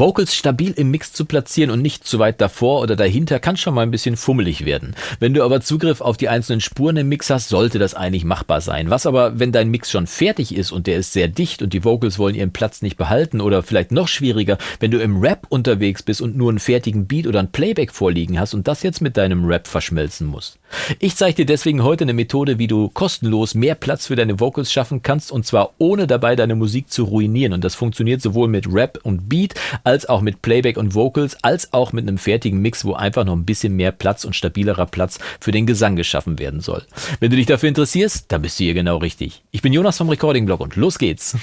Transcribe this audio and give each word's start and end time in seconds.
Vocals 0.00 0.34
stabil 0.34 0.72
im 0.72 0.90
Mix 0.90 1.12
zu 1.12 1.26
platzieren 1.26 1.70
und 1.70 1.82
nicht 1.82 2.06
zu 2.06 2.18
weit 2.18 2.40
davor 2.40 2.80
oder 2.80 2.96
dahinter 2.96 3.38
kann 3.38 3.58
schon 3.58 3.74
mal 3.74 3.82
ein 3.82 3.90
bisschen 3.90 4.16
fummelig 4.16 4.64
werden. 4.64 4.96
Wenn 5.18 5.34
du 5.34 5.44
aber 5.44 5.60
Zugriff 5.60 6.00
auf 6.00 6.16
die 6.16 6.30
einzelnen 6.30 6.62
Spuren 6.62 6.96
im 6.96 7.10
Mix 7.10 7.28
hast, 7.28 7.50
sollte 7.50 7.78
das 7.78 7.92
eigentlich 7.92 8.24
machbar 8.24 8.62
sein. 8.62 8.88
Was 8.88 9.04
aber, 9.04 9.38
wenn 9.38 9.52
dein 9.52 9.68
Mix 9.68 9.90
schon 9.90 10.06
fertig 10.06 10.54
ist 10.56 10.72
und 10.72 10.86
der 10.86 10.96
ist 10.96 11.12
sehr 11.12 11.28
dicht 11.28 11.60
und 11.60 11.74
die 11.74 11.84
Vocals 11.84 12.18
wollen 12.18 12.34
ihren 12.34 12.50
Platz 12.50 12.80
nicht 12.80 12.96
behalten 12.96 13.42
oder 13.42 13.62
vielleicht 13.62 13.92
noch 13.92 14.08
schwieriger, 14.08 14.56
wenn 14.78 14.90
du 14.90 15.02
im 15.02 15.20
Rap 15.20 15.46
unterwegs 15.50 16.02
bist 16.02 16.22
und 16.22 16.34
nur 16.34 16.48
einen 16.48 16.60
fertigen 16.60 17.06
Beat 17.06 17.26
oder 17.26 17.40
ein 17.40 17.52
Playback 17.52 17.92
vorliegen 17.92 18.40
hast 18.40 18.54
und 18.54 18.68
das 18.68 18.82
jetzt 18.82 19.02
mit 19.02 19.18
deinem 19.18 19.44
Rap 19.44 19.66
verschmelzen 19.66 20.26
musst. 20.26 20.58
Ich 20.98 21.16
zeige 21.16 21.34
dir 21.34 21.46
deswegen 21.46 21.82
heute 21.82 22.04
eine 22.04 22.14
Methode, 22.14 22.58
wie 22.58 22.68
du 22.68 22.88
kostenlos 22.88 23.54
mehr 23.54 23.74
Platz 23.74 24.06
für 24.06 24.16
deine 24.16 24.40
Vocals 24.40 24.72
schaffen 24.72 25.02
kannst 25.02 25.30
und 25.30 25.44
zwar 25.44 25.74
ohne 25.76 26.06
dabei 26.06 26.36
deine 26.36 26.54
Musik 26.54 26.90
zu 26.90 27.04
ruinieren. 27.04 27.52
Und 27.52 27.64
das 27.64 27.74
funktioniert 27.74 28.22
sowohl 28.22 28.48
mit 28.48 28.72
Rap 28.72 28.98
und 29.02 29.28
Beat 29.28 29.54
als 29.84 29.89
auch 30.08 30.20
mit 30.20 30.40
Playback 30.40 30.76
und 30.76 30.94
Vocals, 30.94 31.36
als 31.42 31.72
auch 31.72 31.92
mit 31.92 32.06
einem 32.06 32.16
fertigen 32.16 32.60
Mix, 32.62 32.84
wo 32.84 32.94
einfach 32.94 33.24
noch 33.24 33.34
ein 33.34 33.44
bisschen 33.44 33.74
mehr 33.74 33.90
Platz 33.90 34.24
und 34.24 34.36
stabilerer 34.36 34.86
Platz 34.86 35.18
für 35.40 35.50
den 35.50 35.66
Gesang 35.66 35.96
geschaffen 35.96 36.38
werden 36.38 36.60
soll. 36.60 36.84
Wenn 37.18 37.30
du 37.30 37.36
dich 37.36 37.46
dafür 37.46 37.68
interessierst, 37.68 38.26
dann 38.28 38.42
bist 38.42 38.60
du 38.60 38.64
hier 38.64 38.74
genau 38.74 38.98
richtig. 38.98 39.42
Ich 39.50 39.62
bin 39.62 39.72
Jonas 39.72 39.98
vom 39.98 40.08
Recording 40.08 40.46
Blog 40.46 40.60
und 40.60 40.76
los 40.76 40.98
geht's. 40.98 41.36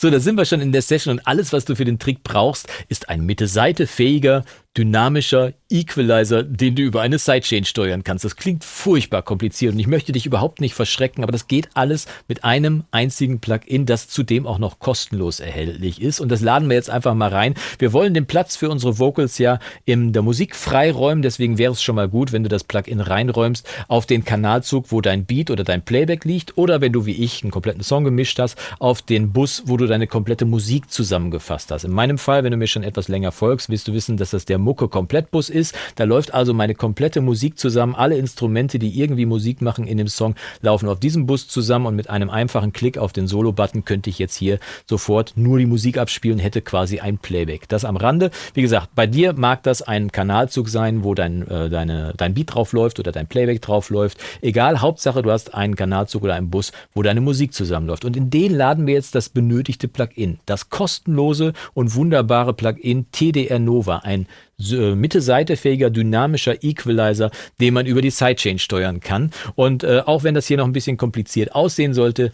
So, 0.00 0.08
da 0.08 0.18
sind 0.18 0.36
wir 0.36 0.46
schon 0.46 0.62
in 0.62 0.72
der 0.72 0.80
Session 0.80 1.18
und 1.18 1.26
alles, 1.26 1.52
was 1.52 1.66
du 1.66 1.76
für 1.76 1.84
den 1.84 1.98
Trick 1.98 2.22
brauchst, 2.22 2.68
ist 2.88 3.10
ein 3.10 3.26
Mitte-Seite-fähiger 3.26 4.44
dynamischer 4.76 5.52
Equalizer, 5.68 6.42
den 6.44 6.74
du 6.74 6.82
über 6.82 7.00
eine 7.00 7.18
Sidechain 7.18 7.64
steuern 7.64 8.04
kannst. 8.04 8.24
Das 8.24 8.36
klingt 8.36 8.64
furchtbar 8.64 9.22
kompliziert 9.22 9.72
und 9.72 9.80
ich 9.80 9.86
möchte 9.86 10.12
dich 10.12 10.26
überhaupt 10.26 10.60
nicht 10.60 10.74
verschrecken, 10.74 11.22
aber 11.22 11.32
das 11.32 11.48
geht 11.48 11.68
alles 11.74 12.06
mit 12.28 12.44
einem 12.44 12.84
einzigen 12.92 13.40
Plugin, 13.40 13.86
das 13.86 14.08
zudem 14.08 14.46
auch 14.46 14.58
noch 14.58 14.78
kostenlos 14.78 15.40
erhältlich 15.40 16.00
ist. 16.00 16.20
Und 16.20 16.30
das 16.30 16.40
laden 16.40 16.68
wir 16.68 16.76
jetzt 16.76 16.90
einfach 16.90 17.14
mal 17.14 17.30
rein. 17.30 17.54
Wir 17.78 17.92
wollen 17.92 18.14
den 18.14 18.26
Platz 18.26 18.56
für 18.56 18.70
unsere 18.70 18.98
Vocals 18.98 19.38
ja 19.38 19.58
in 19.84 20.12
der 20.12 20.22
Musik 20.22 20.54
freiräumen, 20.54 21.22
deswegen 21.22 21.58
wäre 21.58 21.72
es 21.72 21.82
schon 21.82 21.96
mal 21.96 22.08
gut, 22.08 22.32
wenn 22.32 22.42
du 22.44 22.48
das 22.48 22.64
Plugin 22.64 23.00
reinräumst 23.00 23.66
auf 23.88 24.06
den 24.06 24.24
Kanalzug, 24.24 24.86
wo 24.90 25.00
dein 25.00 25.24
Beat 25.24 25.50
oder 25.50 25.64
dein 25.64 25.84
Playback 25.84 26.24
liegt 26.24 26.56
oder 26.58 26.80
wenn 26.80 26.92
du 26.92 27.06
wie 27.06 27.24
ich 27.24 27.42
einen 27.42 27.50
kompletten 27.50 27.82
Song 27.82 28.04
gemischt 28.04 28.38
hast, 28.38 28.56
auf 28.78 29.02
den 29.02 29.32
Bus, 29.32 29.64
wo 29.66 29.76
du 29.76 29.86
deine 29.86 30.06
komplette 30.06 30.44
Musik 30.44 30.90
zusammengefasst 30.90 31.70
hast. 31.72 31.84
In 31.84 31.92
meinem 31.92 32.18
Fall, 32.18 32.44
wenn 32.44 32.52
du 32.52 32.56
mir 32.56 32.68
schon 32.68 32.84
etwas 32.84 33.08
länger 33.08 33.32
folgst, 33.32 33.68
wirst 33.68 33.88
du 33.88 33.92
wissen, 33.92 34.16
dass 34.16 34.30
das 34.30 34.44
der 34.44 34.59
Mucke 34.60 34.88
Komplettbus 34.88 35.50
ist. 35.50 35.74
Da 35.96 36.04
läuft 36.04 36.32
also 36.34 36.54
meine 36.54 36.74
komplette 36.74 37.20
Musik 37.20 37.58
zusammen. 37.58 37.94
Alle 37.94 38.16
Instrumente, 38.16 38.78
die 38.78 39.00
irgendwie 39.00 39.26
Musik 39.26 39.62
machen 39.62 39.86
in 39.86 39.98
dem 39.98 40.08
Song, 40.08 40.34
laufen 40.62 40.88
auf 40.88 41.00
diesem 41.00 41.26
Bus 41.26 41.48
zusammen 41.48 41.86
und 41.86 41.96
mit 41.96 42.08
einem 42.10 42.30
einfachen 42.30 42.72
Klick 42.72 42.98
auf 42.98 43.12
den 43.12 43.26
Solo-Button 43.26 43.84
könnte 43.84 44.10
ich 44.10 44.18
jetzt 44.18 44.36
hier 44.36 44.58
sofort 44.86 45.32
nur 45.36 45.58
die 45.58 45.66
Musik 45.66 45.98
abspielen, 45.98 46.38
hätte 46.38 46.62
quasi 46.62 47.00
ein 47.00 47.18
Playback. 47.18 47.68
Das 47.68 47.84
am 47.84 47.96
Rande. 47.96 48.30
Wie 48.54 48.62
gesagt, 48.62 48.90
bei 48.94 49.06
dir 49.06 49.32
mag 49.32 49.62
das 49.62 49.82
ein 49.82 50.12
Kanalzug 50.12 50.68
sein, 50.68 51.04
wo 51.04 51.14
dein, 51.14 51.46
äh, 51.48 51.68
deine, 51.68 52.14
dein 52.16 52.34
Beat 52.34 52.54
drauf 52.54 52.72
läuft 52.72 52.98
oder 52.98 53.12
dein 53.12 53.26
Playback 53.26 53.62
drauf 53.62 53.90
läuft. 53.90 54.18
Egal, 54.40 54.80
Hauptsache 54.80 55.22
du 55.22 55.30
hast 55.30 55.54
einen 55.54 55.76
Kanalzug 55.76 56.22
oder 56.22 56.34
einen 56.34 56.50
Bus, 56.50 56.72
wo 56.94 57.02
deine 57.02 57.20
Musik 57.20 57.54
zusammenläuft. 57.54 58.04
Und 58.04 58.16
in 58.16 58.30
den 58.30 58.54
laden 58.54 58.86
wir 58.86 58.94
jetzt 58.94 59.14
das 59.14 59.28
benötigte 59.28 59.88
Plugin. 59.88 60.38
Das 60.46 60.70
kostenlose 60.70 61.52
und 61.74 61.94
wunderbare 61.94 62.54
Plugin 62.54 63.06
TDR 63.12 63.58
Nova. 63.58 63.98
Ein 63.98 64.26
äh, 64.72 64.94
Mitte-Seite-fähiger 64.94 65.90
dynamischer 65.90 66.62
Equalizer, 66.62 67.30
den 67.60 67.74
man 67.74 67.86
über 67.86 68.02
die 68.02 68.10
Sidechain 68.10 68.58
steuern 68.58 69.00
kann. 69.00 69.30
Und 69.54 69.84
äh, 69.84 70.02
auch 70.04 70.22
wenn 70.22 70.34
das 70.34 70.46
hier 70.46 70.56
noch 70.56 70.66
ein 70.66 70.72
bisschen 70.72 70.96
kompliziert 70.96 71.54
aussehen 71.54 71.94
sollte, 71.94 72.32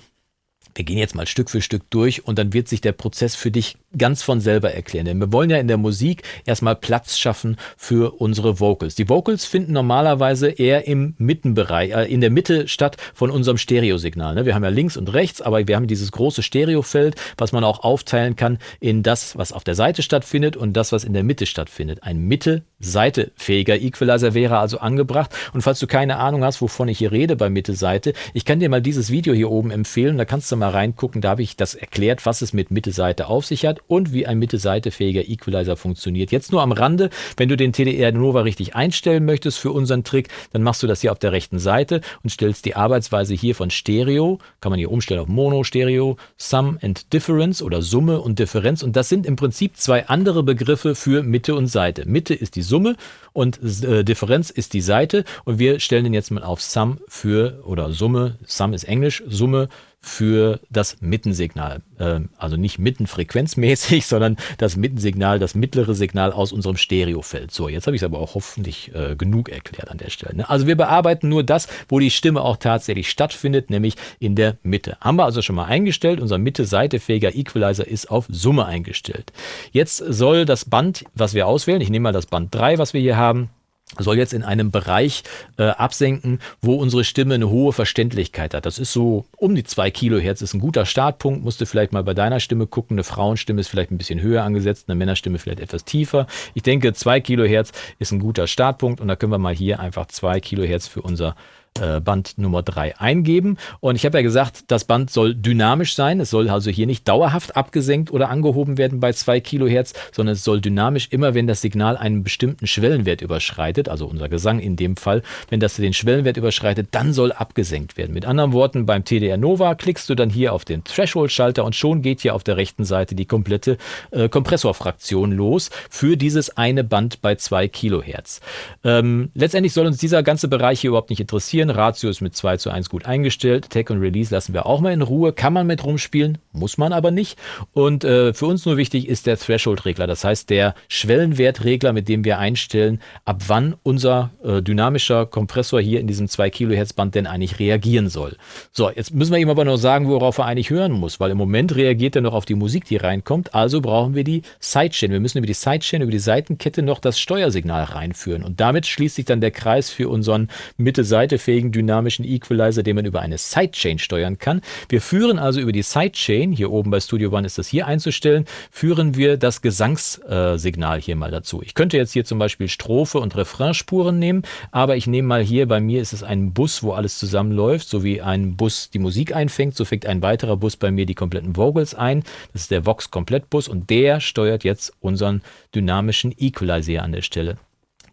wir 0.76 0.84
gehen 0.84 0.98
jetzt 0.98 1.14
mal 1.14 1.26
Stück 1.26 1.50
für 1.50 1.62
Stück 1.62 1.88
durch 1.90 2.26
und 2.26 2.38
dann 2.38 2.52
wird 2.52 2.68
sich 2.68 2.80
der 2.80 2.92
Prozess 2.92 3.34
für 3.34 3.50
dich 3.50 3.76
ganz 3.96 4.22
von 4.22 4.40
selber 4.40 4.72
erklären. 4.72 5.06
Denn 5.06 5.18
wir 5.18 5.32
wollen 5.32 5.48
ja 5.48 5.56
in 5.56 5.68
der 5.68 5.78
Musik 5.78 6.22
erstmal 6.44 6.76
Platz 6.76 7.16
schaffen 7.16 7.56
für 7.76 8.20
unsere 8.20 8.60
Vocals. 8.60 8.94
Die 8.94 9.08
Vocals 9.08 9.46
finden 9.46 9.72
normalerweise 9.72 10.50
eher 10.50 10.86
im 10.86 11.14
Mittenbereich, 11.18 11.92
äh, 11.92 12.12
in 12.12 12.20
der 12.20 12.30
Mitte 12.30 12.68
statt 12.68 12.96
von 13.14 13.30
unserem 13.30 13.58
Stereosignal. 13.58 14.34
Ne? 14.34 14.46
Wir 14.46 14.54
haben 14.54 14.64
ja 14.64 14.70
links 14.70 14.96
und 14.96 15.12
rechts, 15.12 15.40
aber 15.40 15.66
wir 15.66 15.76
haben 15.76 15.86
dieses 15.86 16.12
große 16.12 16.42
Stereofeld, 16.42 17.16
was 17.38 17.52
man 17.52 17.64
auch 17.64 17.82
aufteilen 17.82 18.36
kann 18.36 18.58
in 18.80 19.02
das, 19.02 19.36
was 19.38 19.52
auf 19.52 19.64
der 19.64 19.74
Seite 19.74 20.02
stattfindet 20.02 20.56
und 20.56 20.74
das, 20.74 20.92
was 20.92 21.04
in 21.04 21.14
der 21.14 21.24
Mitte 21.24 21.46
stattfindet. 21.46 22.02
Ein 22.02 22.20
Mitte-Seite-fähiger 22.20 23.80
Equalizer 23.80 24.34
wäre 24.34 24.58
also 24.58 24.78
angebracht. 24.78 25.30
Und 25.54 25.62
falls 25.62 25.80
du 25.80 25.86
keine 25.86 26.18
Ahnung 26.18 26.44
hast, 26.44 26.60
wovon 26.60 26.88
ich 26.88 26.98
hier 26.98 27.12
rede 27.12 27.36
bei 27.36 27.48
Mitte-Seite, 27.48 28.12
ich 28.34 28.44
kann 28.44 28.60
dir 28.60 28.68
mal 28.68 28.82
dieses 28.82 29.10
Video 29.10 29.32
hier 29.32 29.50
oben 29.50 29.70
empfehlen. 29.70 30.18
Da 30.18 30.24
kannst 30.24 30.52
du 30.52 30.56
mal 30.56 30.65
reingucken. 30.70 31.20
Da 31.20 31.30
habe 31.30 31.42
ich 31.42 31.56
das 31.56 31.74
erklärt, 31.74 32.26
was 32.26 32.42
es 32.42 32.52
mit 32.52 32.70
Mitte-Seite 32.70 33.26
auf 33.28 33.46
sich 33.46 33.66
hat 33.66 33.80
und 33.86 34.12
wie 34.12 34.26
ein 34.26 34.38
Mitte-Seite-fähiger 34.38 35.28
Equalizer 35.28 35.76
funktioniert. 35.76 36.32
Jetzt 36.32 36.52
nur 36.52 36.62
am 36.62 36.72
Rande, 36.72 37.10
wenn 37.36 37.48
du 37.48 37.56
den 37.56 37.72
TDR 37.72 38.12
Nova 38.12 38.42
richtig 38.42 38.74
einstellen 38.74 39.24
möchtest 39.24 39.58
für 39.58 39.72
unseren 39.72 40.04
Trick, 40.04 40.28
dann 40.52 40.62
machst 40.62 40.82
du 40.82 40.86
das 40.86 41.00
hier 41.00 41.12
auf 41.12 41.18
der 41.18 41.32
rechten 41.32 41.58
Seite 41.58 42.00
und 42.22 42.30
stellst 42.30 42.64
die 42.64 42.76
Arbeitsweise 42.76 43.34
hier 43.34 43.54
von 43.54 43.70
Stereo, 43.70 44.38
kann 44.60 44.70
man 44.70 44.78
hier 44.78 44.90
umstellen 44.90 45.20
auf 45.20 45.28
Mono, 45.28 45.64
Stereo, 45.64 46.16
Sum 46.36 46.78
and 46.82 47.12
Difference 47.12 47.62
oder 47.62 47.82
Summe 47.82 48.20
und 48.20 48.38
Differenz 48.38 48.82
und 48.82 48.96
das 48.96 49.08
sind 49.08 49.26
im 49.26 49.36
Prinzip 49.36 49.76
zwei 49.76 50.06
andere 50.06 50.42
Begriffe 50.42 50.94
für 50.94 51.22
Mitte 51.22 51.54
und 51.54 51.66
Seite. 51.66 52.04
Mitte 52.06 52.34
ist 52.34 52.56
die 52.56 52.62
Summe 52.62 52.96
und 53.32 53.60
äh, 53.82 54.04
Differenz 54.04 54.50
ist 54.50 54.72
die 54.72 54.80
Seite 54.80 55.24
und 55.44 55.58
wir 55.58 55.80
stellen 55.80 56.04
den 56.04 56.14
jetzt 56.14 56.30
mal 56.30 56.42
auf 56.42 56.62
Sum 56.62 56.98
für 57.08 57.62
oder 57.64 57.92
Summe, 57.92 58.36
Sum 58.44 58.72
ist 58.72 58.84
Englisch, 58.84 59.22
Summe 59.26 59.68
für 60.00 60.60
das 60.70 61.00
Mittensignal. 61.00 61.82
Ähm, 61.98 62.28
also 62.38 62.56
nicht 62.56 62.78
mittenfrequenzmäßig, 62.78 64.06
sondern 64.06 64.36
das 64.58 64.76
Mittensignal, 64.76 65.38
das 65.38 65.54
mittlere 65.54 65.94
Signal 65.94 66.32
aus 66.32 66.52
unserem 66.52 66.76
Stereofeld. 66.76 67.50
So, 67.50 67.68
jetzt 67.68 67.86
habe 67.86 67.96
ich 67.96 68.02
es 68.02 68.06
aber 68.06 68.18
auch 68.18 68.34
hoffentlich 68.34 68.94
äh, 68.94 69.16
genug 69.16 69.48
erklärt 69.48 69.90
an 69.90 69.98
der 69.98 70.10
Stelle. 70.10 70.36
Ne? 70.36 70.48
Also 70.48 70.66
wir 70.66 70.76
bearbeiten 70.76 71.28
nur 71.28 71.42
das, 71.42 71.68
wo 71.88 71.98
die 71.98 72.10
Stimme 72.10 72.42
auch 72.42 72.56
tatsächlich 72.56 73.10
stattfindet, 73.10 73.70
nämlich 73.70 73.96
in 74.20 74.36
der 74.36 74.58
Mitte. 74.62 74.96
Haben 75.00 75.16
wir 75.16 75.24
also 75.24 75.42
schon 75.42 75.56
mal 75.56 75.64
eingestellt. 75.64 76.20
Unser 76.20 76.38
Mitte-seitefähiger 76.38 77.34
Equalizer 77.34 77.86
ist 77.86 78.10
auf 78.10 78.26
Summe 78.28 78.66
eingestellt. 78.66 79.32
Jetzt 79.72 79.96
soll 79.96 80.44
das 80.44 80.64
Band, 80.64 81.04
was 81.14 81.34
wir 81.34 81.46
auswählen, 81.46 81.80
ich 81.80 81.90
nehme 81.90 82.04
mal 82.04 82.12
das 82.12 82.26
Band 82.26 82.54
3, 82.54 82.78
was 82.78 82.94
wir 82.94 83.00
hier 83.00 83.16
haben, 83.16 83.50
soll 83.98 84.18
jetzt 84.18 84.34
in 84.34 84.42
einem 84.42 84.70
Bereich 84.70 85.22
äh, 85.58 85.64
absenken, 85.64 86.40
wo 86.60 86.74
unsere 86.74 87.04
Stimme 87.04 87.34
eine 87.34 87.48
hohe 87.48 87.72
Verständlichkeit 87.72 88.52
hat. 88.52 88.66
Das 88.66 88.78
ist 88.78 88.92
so 88.92 89.26
um 89.36 89.54
die 89.54 89.64
zwei 89.64 89.90
Kilohertz, 89.90 90.42
ist 90.42 90.54
ein 90.54 90.60
guter 90.60 90.86
Startpunkt. 90.86 91.44
Musst 91.44 91.60
du 91.60 91.66
vielleicht 91.66 91.92
mal 91.92 92.02
bei 92.02 92.14
deiner 92.14 92.40
Stimme 92.40 92.66
gucken. 92.66 92.96
Eine 92.96 93.04
Frauenstimme 93.04 93.60
ist 93.60 93.68
vielleicht 93.68 93.92
ein 93.92 93.98
bisschen 93.98 94.20
höher 94.20 94.42
angesetzt, 94.42 94.86
eine 94.88 94.96
Männerstimme 94.96 95.38
vielleicht 95.38 95.60
etwas 95.60 95.84
tiefer. 95.84 96.26
Ich 96.54 96.62
denke, 96.62 96.92
zwei 96.94 97.20
Kilohertz 97.20 97.72
ist 97.98 98.12
ein 98.12 98.18
guter 98.18 98.46
Startpunkt 98.46 99.00
und 99.00 99.08
da 99.08 99.16
können 99.16 99.32
wir 99.32 99.38
mal 99.38 99.54
hier 99.54 99.78
einfach 99.78 100.06
zwei 100.06 100.40
Kilohertz 100.40 100.88
für 100.88 101.02
unser 101.02 101.36
äh, 101.80 102.00
Band 102.00 102.38
Nummer 102.38 102.62
3 102.62 102.98
eingeben. 102.98 103.56
Und 103.80 103.96
ich 103.96 104.04
habe 104.04 104.18
ja 104.18 104.22
gesagt, 104.22 104.64
das 104.68 104.84
Band 104.84 105.10
soll 105.10 105.34
dynamisch 105.34 105.94
sein. 105.94 106.20
Es 106.20 106.30
soll 106.30 106.48
also 106.48 106.70
hier 106.70 106.86
nicht 106.86 107.06
dauerhaft 107.08 107.56
abgesenkt 107.56 108.10
oder 108.10 108.28
angehoben 108.28 108.78
werden 108.78 109.00
bei 109.00 109.12
2 109.12 109.40
Kilohertz, 109.40 109.94
sondern 110.12 110.34
es 110.34 110.44
soll 110.44 110.60
dynamisch 110.60 111.08
immer, 111.10 111.34
wenn 111.34 111.46
das 111.46 111.60
Signal 111.60 111.96
einen 111.96 112.22
bestimmten 112.22 112.66
Schwellenwert 112.66 113.22
überschreitet, 113.22 113.88
also 113.88 114.06
unser 114.06 114.28
Gesang 114.28 114.58
in 114.58 114.76
dem 114.76 114.96
Fall, 114.96 115.22
wenn 115.50 115.60
das 115.60 115.76
den 115.76 115.92
Schwellenwert 115.92 116.36
überschreitet, 116.36 116.88
dann 116.90 117.12
soll 117.12 117.32
abgesenkt 117.32 117.96
werden. 117.96 118.12
Mit 118.14 118.26
anderen 118.26 118.52
Worten, 118.52 118.86
beim 118.86 119.04
TDR 119.04 119.36
Nova 119.36 119.74
klickst 119.74 120.08
du 120.08 120.14
dann 120.14 120.30
hier 120.30 120.52
auf 120.52 120.64
den 120.64 120.84
Threshold-Schalter 120.84 121.64
und 121.64 121.74
schon 121.74 122.02
geht 122.02 122.20
hier 122.20 122.34
auf 122.34 122.44
der 122.44 122.56
rechten 122.56 122.84
Seite 122.84 123.14
die 123.14 123.26
komplette 123.26 123.78
äh, 124.10 124.28
Kompressorfraktion 124.28 125.32
los 125.32 125.70
für 125.90 126.16
dieses 126.16 126.56
eine 126.56 126.84
Band 126.84 127.22
bei 127.22 127.34
2 127.34 127.68
Kilohertz. 127.68 128.40
Ähm, 128.84 129.30
letztendlich 129.34 129.72
soll 129.72 129.86
uns 129.86 129.98
dieser 129.98 130.22
ganze 130.22 130.48
Bereich 130.48 130.80
hier 130.80 130.88
überhaupt 130.88 131.10
nicht 131.10 131.20
interessieren 131.20 131.65
ausprobieren. 131.66 131.70
Ratio 131.70 132.10
ist 132.10 132.20
mit 132.20 132.34
2 132.34 132.56
zu 132.56 132.70
1 132.70 132.88
gut 132.88 133.06
eingestellt. 133.06 133.70
Tech 133.70 133.90
und 133.90 134.00
Release 134.00 134.34
lassen 134.34 134.54
wir 134.54 134.66
auch 134.66 134.80
mal 134.80 134.92
in 134.92 135.02
Ruhe. 135.02 135.32
Kann 135.32 135.52
man 135.52 135.66
mit 135.66 135.84
rumspielen, 135.84 136.38
muss 136.52 136.78
man 136.78 136.92
aber 136.92 137.10
nicht. 137.10 137.38
Und 137.72 138.04
äh, 138.04 138.32
für 138.32 138.46
uns 138.46 138.64
nur 138.66 138.76
wichtig 138.76 139.08
ist 139.08 139.26
der 139.26 139.38
Threshold-Regler. 139.38 140.06
Das 140.06 140.24
heißt, 140.24 140.50
der 140.50 140.74
Schwellenwertregler, 140.88 141.92
mit 141.92 142.08
dem 142.08 142.24
wir 142.24 142.38
einstellen, 142.38 143.00
ab 143.24 143.42
wann 143.46 143.76
unser 143.82 144.30
äh, 144.42 144.62
dynamischer 144.62 145.26
Kompressor 145.26 145.80
hier 145.80 146.00
in 146.00 146.06
diesem 146.06 146.28
2 146.28 146.50
Kilohertz 146.50 146.92
Band 146.92 147.14
denn 147.14 147.26
eigentlich 147.26 147.58
reagieren 147.58 148.08
soll. 148.08 148.36
So, 148.72 148.90
jetzt 148.90 149.14
müssen 149.14 149.32
wir 149.32 149.38
ihm 149.38 149.50
aber 149.50 149.64
noch 149.64 149.76
sagen, 149.76 150.08
worauf 150.08 150.38
er 150.38 150.46
eigentlich 150.46 150.70
hören 150.70 150.92
muss, 150.92 151.20
weil 151.20 151.30
im 151.30 151.38
Moment 151.38 151.74
reagiert 151.76 152.16
er 152.16 152.22
noch 152.22 152.34
auf 152.34 152.44
die 152.44 152.54
Musik, 152.54 152.84
die 152.84 152.96
reinkommt. 152.96 153.54
Also 153.54 153.80
brauchen 153.80 154.14
wir 154.14 154.24
die 154.24 154.42
Sidechain. 154.60 155.10
Wir 155.10 155.20
müssen 155.20 155.38
über 155.38 155.46
die 155.46 155.54
Sidechain, 155.54 156.02
über 156.02 156.10
die 156.10 156.18
Seitenkette 156.18 156.82
noch 156.82 157.00
das 157.00 157.18
Steuersignal 157.18 157.84
reinführen. 157.84 158.42
Und 158.42 158.60
damit 158.60 158.86
schließt 158.86 159.16
sich 159.16 159.24
dann 159.24 159.40
der 159.40 159.50
Kreis 159.50 159.90
für 159.90 160.08
unseren 160.08 160.48
Mitte-Seite-fähigen 160.76 161.55
leistungsfähigen 161.56 161.72
dynamischen 161.72 162.24
Equalizer, 162.24 162.82
den 162.82 162.96
man 162.96 163.06
über 163.06 163.20
eine 163.20 163.38
Sidechain 163.38 163.98
steuern 163.98 164.38
kann. 164.38 164.60
Wir 164.88 165.00
führen 165.00 165.38
also 165.38 165.60
über 165.60 165.72
die 165.72 165.82
Sidechain, 165.82 166.52
hier 166.52 166.70
oben 166.70 166.90
bei 166.90 167.00
Studio 167.00 167.32
One 167.32 167.46
ist 167.46 167.58
das 167.58 167.68
hier 167.68 167.86
einzustellen, 167.86 168.44
führen 168.70 169.16
wir 169.16 169.36
das 169.36 169.62
Gesangssignal 169.62 171.00
hier 171.00 171.16
mal 171.16 171.30
dazu. 171.30 171.62
Ich 171.62 171.74
könnte 171.74 171.96
jetzt 171.96 172.12
hier 172.12 172.24
zum 172.24 172.38
Beispiel 172.38 172.68
Strophe 172.68 173.18
und 173.18 173.36
Refrainspuren 173.36 174.18
nehmen, 174.18 174.42
aber 174.70 174.96
ich 174.96 175.06
nehme 175.06 175.28
mal 175.28 175.42
hier, 175.42 175.66
bei 175.66 175.80
mir 175.80 176.00
ist 176.02 176.12
es 176.12 176.22
ein 176.22 176.52
Bus, 176.52 176.82
wo 176.82 176.92
alles 176.92 177.18
zusammenläuft, 177.18 177.88
so 177.88 178.04
wie 178.04 178.20
ein 178.20 178.56
Bus 178.56 178.90
die 178.90 178.98
Musik 178.98 179.34
einfängt, 179.34 179.76
so 179.76 179.84
fängt 179.84 180.06
ein 180.06 180.22
weiterer 180.22 180.56
Bus 180.56 180.76
bei 180.76 180.90
mir 180.90 181.06
die 181.06 181.14
kompletten 181.14 181.56
Vocals 181.56 181.94
ein. 181.94 182.22
Das 182.52 182.62
ist 182.62 182.70
der 182.70 182.86
Vox 182.86 183.10
Komplettbus 183.10 183.68
und 183.68 183.90
der 183.90 184.20
steuert 184.20 184.64
jetzt 184.64 184.92
unseren 185.00 185.42
dynamischen 185.74 186.34
Equalizer 186.36 187.02
an 187.02 187.12
der 187.12 187.22
Stelle. 187.22 187.56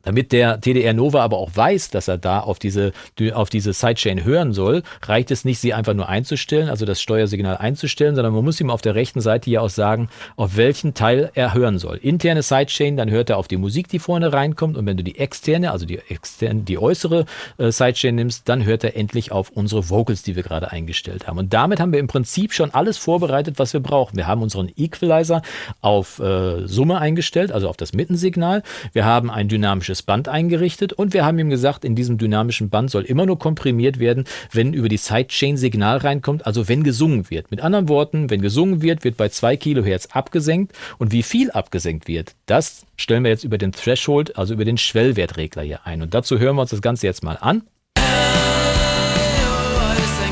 Damit 0.04 0.32
der 0.32 0.60
TDR 0.60 0.94
Nova 0.94 1.24
aber 1.24 1.38
auch 1.38 1.52
weiß, 1.54 1.90
dass 1.90 2.08
er 2.08 2.18
da 2.18 2.40
auf 2.40 2.60
diese, 2.60 2.92
auf 3.34 3.50
diese 3.50 3.74
Sidechain 3.74 4.24
hören 4.24 4.54
soll, 4.54 4.84
reicht 5.06 5.32
es 5.32 5.46
nicht, 5.46 5.60
sie 5.60 5.74
einfach 5.74 5.94
nur 5.94 6.10
einzustellen, 6.10 6.70
also 6.70 6.86
das 6.86 7.02
Steuersignal 7.02 7.58
einzustellen, 7.58 8.16
sondern 8.16 8.34
man 8.34 8.44
muss 8.44 8.60
ihm 8.60 8.70
auf 8.70 8.82
der 8.82 8.96
rechten 8.96 9.22
Seite 9.22 9.50
ja 9.50 9.62
auch 9.62 9.70
sagen, 9.70 10.10
auf 10.36 10.58
welchen 10.58 10.94
Teil 10.94 11.32
er 11.34 11.54
hören 11.54 11.80
soll. 11.80 11.98
Interne 11.98 12.44
Sidechain, 12.44 12.98
dann 12.98 13.10
hört 13.10 13.30
er 13.30 13.38
auf 13.38 13.48
die 13.48 13.58
Musik, 13.58 13.88
die 13.88 14.00
vorne 14.00 14.34
reinkommt 14.34 14.78
und 14.78 14.86
wenn 14.86 14.98
du 14.98 15.04
die 15.04 15.18
externe, 15.18 15.72
also 15.72 15.86
die 15.86 16.00
externe, 16.10 16.62
die 16.62 16.78
äußere 16.78 17.26
äh, 17.58 17.72
Sidechain 17.72 18.16
nimmst, 18.16 18.50
dann 18.50 18.66
hört 18.66 18.84
er 18.84 18.98
endlich 18.98 19.32
auf 19.32 19.52
unsere 19.52 19.90
Vocals, 19.90 20.24
die 20.24 20.36
wir 20.36 20.44
gerade 20.44 20.72
eingestellt 20.72 21.28
haben. 21.28 21.38
Und 21.38 21.54
damit 21.54 21.80
haben 21.80 21.94
wir 21.94 22.00
im 22.00 22.08
Prinzip 22.08 22.54
schon 22.54 22.72
alles 22.72 22.98
vorbereitet, 22.98 23.58
was 23.58 23.72
wir 23.72 23.80
brauchen. 23.80 24.18
Wir 24.18 24.28
haben 24.28 24.42
unseren 24.42 24.70
Equalizer 24.76 25.42
auf 25.80 26.20
äh, 26.20 26.68
Summe 26.68 27.00
eingestellt, 27.00 27.54
also 27.54 27.70
auf 27.70 27.78
das 27.78 27.94
Mittensignal. 27.94 28.64
Wir 28.92 29.06
haben 29.06 29.32
ein 29.32 29.48
dynamisches 29.48 29.93
dynamisches 29.94 30.04
Band 30.04 30.28
eingerichtet 30.28 30.94
und 30.94 31.13
wir 31.13 31.25
haben 31.25 31.40
ihm 31.40 31.50
gesagt, 31.50 31.86
in 31.86 31.95
diesem 31.95 32.18
dynamischen 32.18 32.69
Band 32.69 32.90
soll 32.90 33.04
immer 33.04 33.25
nur 33.25 33.38
komprimiert 33.38 34.00
werden, 34.00 34.25
wenn 34.51 34.74
über 34.74 34.90
die 34.90 34.98
Sidechain 34.98 35.57
Signal 35.57 35.98
reinkommt, 35.98 36.45
also 36.45 36.68
wenn 36.68 36.84
gesungen 36.84 37.30
wird. 37.30 37.51
Mit 37.51 37.62
anderen 37.62 37.88
Worten, 37.90 38.30
wenn 38.30 38.42
gesungen 38.42 38.81
wird, 38.81 39.04
wird 39.04 39.18
bei 39.18 39.30
2 39.30 39.57
Kilohertz 39.57 40.07
abgesenkt 40.12 40.74
und 40.98 41.12
wie 41.12 41.24
viel 41.24 41.51
abgesenkt 41.51 42.07
wird, 42.07 42.34
das 42.45 42.86
stellen 42.98 43.24
wir 43.24 43.31
jetzt 43.31 43.44
über 43.44 43.57
den 43.57 43.72
Threshold, 43.72 44.38
also 44.38 44.54
über 44.54 44.66
den 44.66 44.78
Schwellwertregler 44.78 45.63
hier 45.63 45.86
ein. 45.86 46.01
Und 46.01 46.13
dazu 46.13 46.40
hören 46.40 46.56
wir 46.56 46.62
uns 46.62 46.72
das 46.72 46.81
Ganze 46.81 47.07
jetzt 47.07 47.24
mal 47.24 47.38
an. 47.40 47.63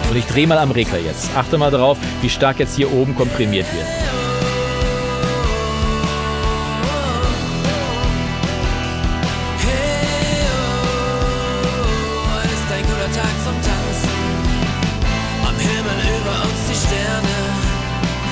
Und 0.10 0.18
ich 0.18 0.26
drehe 0.26 0.46
mal 0.46 0.58
am 0.58 0.72
Regler 0.72 1.00
jetzt. 1.00 1.30
Achte 1.38 1.58
mal 1.58 1.72
darauf, 1.72 1.98
wie 2.22 2.30
stark 2.30 2.60
jetzt 2.60 2.76
hier 2.76 2.92
oben 2.92 3.16
komprimiert 3.16 3.66
wird. 3.74 4.21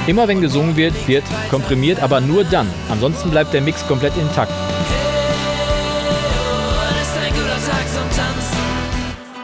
Immer 0.09 0.27
wenn 0.27 0.41
gesungen 0.41 0.75
wird, 0.75 1.07
wird 1.07 1.23
komprimiert, 1.51 2.01
aber 2.01 2.19
nur 2.19 2.43
dann. 2.43 2.67
Ansonsten 2.89 3.29
bleibt 3.29 3.53
der 3.53 3.61
Mix 3.61 3.85
komplett 3.87 4.17
intakt. 4.17 4.51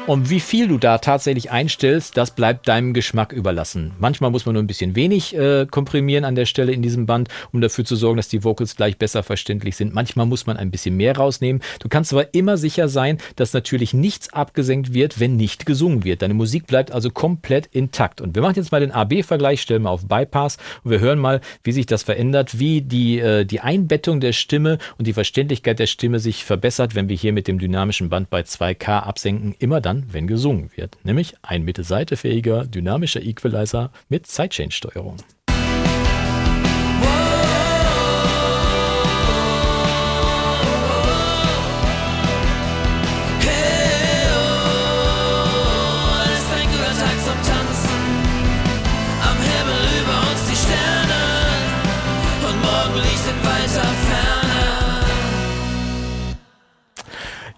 Und 0.08 0.30
wie 0.30 0.40
viel 0.40 0.68
du 0.68 0.78
da 0.78 1.00
tatsächlich 1.00 1.50
einstellst, 1.50 2.16
das 2.16 2.30
bleibt 2.30 2.68
deinem 2.68 2.94
Geschmack 2.94 3.34
überlassen. 3.34 3.94
Manchmal 3.98 4.30
muss 4.30 4.46
man 4.46 4.54
nur 4.54 4.62
ein 4.62 4.68
bisschen 4.68 4.96
wenig 4.96 5.36
äh, 5.36 5.66
komprimieren 5.66 6.26
an 6.26 6.36
der 6.36 6.46
Stelle 6.46 6.74
in 6.74 6.84
diesem 6.84 7.08
Band, 7.08 7.28
um 7.52 7.60
dafür 7.60 7.86
zu 7.86 7.96
sorgen, 7.96 8.18
dass 8.18 8.28
die 8.28 8.44
Vocals 8.44 8.76
gleich 8.76 9.00
besser 9.00 9.24
verständlich 9.24 9.76
sind. 9.76 9.96
Manchmal 9.96 10.28
muss 10.28 10.46
man 10.46 10.58
ein 10.58 10.70
bisschen 10.70 10.96
mehr 10.96 11.18
rausnehmen. 11.18 11.60
Du 11.80 11.90
kannst 11.90 12.14
aber 12.14 12.36
immer 12.36 12.56
sicher 12.58 12.88
sein, 12.88 13.18
dass 13.36 13.54
natürlich 13.54 13.96
nichts 13.96 14.32
abgesenkt 14.32 14.94
wird, 14.94 15.20
wenn 15.20 15.38
nicht 15.38 15.66
gesungen 15.66 16.04
wird. 16.04 16.22
Deine 16.22 16.36
Musik 16.36 16.68
bleibt 16.68 16.92
also 16.92 17.10
komplett 17.10 17.66
intakt. 17.72 18.22
Und 18.22 18.36
wir 18.36 18.44
machen 18.44 18.58
jetzt 18.58 18.72
mal 18.72 18.82
den 18.82 18.92
AB-Vergleich, 18.92 19.60
stellen 19.60 19.82
wir 19.82 19.90
auf 19.90 20.08
Bypass 20.08 20.58
und 20.84 20.92
wir 20.92 21.00
hören 21.00 21.18
mal, 21.18 21.42
wie 21.64 21.72
sich 21.72 21.88
das 21.88 22.04
verändert, 22.04 22.60
wie 22.60 22.84
die, 22.84 23.18
äh, 23.18 23.44
die 23.44 23.62
Einbettung 23.62 24.20
der 24.20 24.34
Stimme 24.34 24.78
und 25.00 25.08
die 25.08 25.14
Verständlichkeit 25.14 25.80
der 25.80 25.88
Stimme 25.88 26.20
sich 26.20 26.46
verbessert, 26.46 26.94
wenn 26.94 27.10
wir 27.10 27.16
hier 27.16 27.34
mit 27.34 27.48
dem 27.48 27.58
dynamischen 27.58 28.10
Band 28.10 28.30
bei 28.30 28.42
2K 28.42 29.00
absenken. 29.00 29.56
Immer 29.58 29.82
dann, 29.82 29.95
dann, 29.96 30.14
wenn 30.14 30.28
gesungen 30.28 30.70
wird, 30.76 30.98
nämlich 31.04 31.36
ein 31.42 31.64
Mitte-Seite-fähiger 31.64 32.66
dynamischer 32.66 33.22
Equalizer 33.22 33.92
mit 34.10 34.28
Sidechain-Steuerung. 34.28 35.18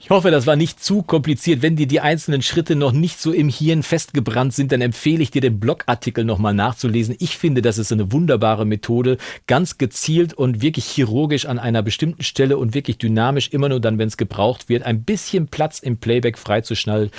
Ich 0.08 0.12
hoffe, 0.12 0.32
das 0.32 0.48
war 0.48 0.56
nicht 0.56 0.82
zu 0.82 1.02
kompliziert. 1.02 1.62
Wenn 1.62 1.76
dir 1.76 1.86
die 1.86 2.00
einzelnen 2.00 2.42
Schritte 2.42 2.78
noch 2.78 2.94
nicht 2.94 3.20
so 3.20 3.34
im 3.34 3.50
Hirn 3.50 3.84
festgebrannt 3.84 4.54
sind, 4.54 4.72
dann 4.72 4.80
empfehle 4.80 5.22
ich 5.22 5.32
dir 5.32 5.42
den 5.42 5.60
Blogartikel 5.60 6.24
nochmal 6.24 6.54
nachzulesen. 6.54 7.18
Ich 7.20 7.38
finde, 7.38 7.62
das 7.62 7.78
ist 7.78 7.92
eine 7.92 8.10
wunderbare 8.14 8.66
Methode, 8.66 9.18
ganz 9.48 9.78
gezielt 9.78 10.34
und 10.34 10.62
wirklich 10.62 10.86
chirurgisch 10.86 11.46
an 11.46 11.60
einer 11.60 11.82
bestimmten 11.82 12.24
Stelle 12.24 12.58
und 12.58 12.74
wirklich 12.74 13.00
dynamisch, 13.00 13.50
immer 13.50 13.68
nur 13.68 13.82
dann, 13.82 13.98
wenn 13.98 14.08
es 14.08 14.16
gebraucht 14.16 14.70
wird, 14.70 14.84
ein 14.84 15.04
bisschen 15.04 15.50
Platz 15.50 15.80
im 15.80 15.98
Playback 15.98 16.38
freizuschneiden 16.38 17.12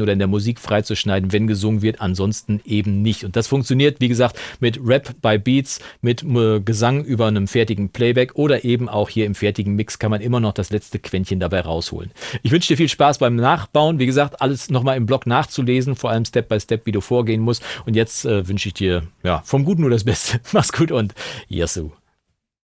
oder 0.00 0.12
in 0.12 0.20
der 0.20 0.28
Musik 0.28 0.60
freizuschneiden, 0.60 1.32
wenn 1.32 1.48
gesungen 1.48 1.82
wird, 1.82 2.00
ansonsten 2.00 2.60
eben 2.64 3.02
nicht. 3.02 3.24
Und 3.24 3.34
das 3.34 3.48
funktioniert, 3.48 4.00
wie 4.00 4.06
gesagt, 4.06 4.38
mit 4.60 4.78
Rap 4.84 5.20
by 5.20 5.36
Beats, 5.36 5.80
mit 6.00 6.22
äh, 6.22 6.60
Gesang 6.60 7.04
über 7.04 7.26
einem 7.26 7.48
fertigen 7.48 7.88
Playback 7.88 8.36
oder 8.36 8.64
eben 8.64 8.88
auch 8.88 9.08
hier 9.08 9.26
im 9.26 9.34
fertigen 9.34 9.74
Mix 9.74 9.98
kann 9.98 10.12
man 10.12 10.20
immer 10.20 10.38
noch 10.38 10.52
das 10.52 10.70
letzte 10.70 11.00
Quäntchen 11.00 11.40
dabei 11.40 11.62
rausholen. 11.62 12.12
Ich 12.42 12.50
wünsche 12.50 12.68
dir 12.68 12.76
viel 12.76 12.88
Spaß 12.88 13.18
beim 13.18 13.36
Nachbauen. 13.36 13.98
Wie 13.98 14.06
gesagt, 14.06 14.40
alles 14.40 14.70
nochmal 14.70 14.96
im 14.96 15.06
Blog 15.06 15.26
nachzulesen, 15.26 15.96
vor 15.96 16.10
allem 16.10 16.24
Step 16.24 16.48
by 16.48 16.60
Step, 16.60 16.86
wie 16.86 16.92
du 16.92 17.00
vorgehen 17.00 17.40
musst. 17.40 17.62
Und 17.86 17.96
jetzt 17.96 18.24
äh, 18.24 18.46
wünsche 18.48 18.68
ich 18.68 18.74
dir 18.74 19.02
ja, 19.22 19.42
vom 19.44 19.64
Guten 19.64 19.82
nur 19.82 19.90
das 19.90 20.04
Beste. 20.04 20.40
Mach's 20.52 20.72
gut 20.72 20.92
und 20.92 21.14
Yasu. 21.48 21.90